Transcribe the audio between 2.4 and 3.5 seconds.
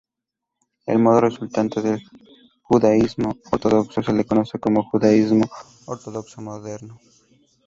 judaísmo